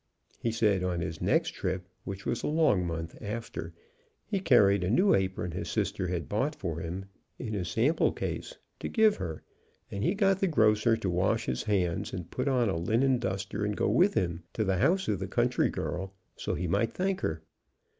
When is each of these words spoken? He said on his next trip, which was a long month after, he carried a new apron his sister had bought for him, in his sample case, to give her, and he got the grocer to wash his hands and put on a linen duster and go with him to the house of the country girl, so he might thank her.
He 0.39 0.49
said 0.51 0.81
on 0.83 0.99
his 0.99 1.21
next 1.21 1.49
trip, 1.53 1.87
which 2.05 2.25
was 2.25 2.41
a 2.41 2.47
long 2.47 2.87
month 2.87 3.15
after, 3.21 3.71
he 4.25 4.39
carried 4.39 4.83
a 4.83 4.89
new 4.89 5.13
apron 5.13 5.51
his 5.51 5.69
sister 5.69 6.07
had 6.07 6.27
bought 6.27 6.55
for 6.55 6.79
him, 6.79 7.05
in 7.37 7.53
his 7.53 7.67
sample 7.67 8.11
case, 8.11 8.55
to 8.79 8.89
give 8.89 9.17
her, 9.17 9.43
and 9.91 10.03
he 10.03 10.15
got 10.15 10.39
the 10.39 10.47
grocer 10.47 10.97
to 10.97 11.07
wash 11.11 11.45
his 11.45 11.61
hands 11.61 12.13
and 12.13 12.31
put 12.31 12.47
on 12.47 12.67
a 12.67 12.77
linen 12.77 13.19
duster 13.19 13.63
and 13.63 13.77
go 13.77 13.89
with 13.91 14.15
him 14.15 14.41
to 14.53 14.63
the 14.63 14.77
house 14.77 15.07
of 15.07 15.19
the 15.19 15.27
country 15.27 15.69
girl, 15.69 16.15
so 16.35 16.55
he 16.55 16.67
might 16.67 16.93
thank 16.93 17.21
her. 17.21 17.43